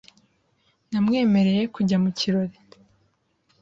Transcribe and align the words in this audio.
Namwemereye 0.91 1.63
kujya 1.75 1.97
mu 2.03 2.09
kirori. 2.19 2.57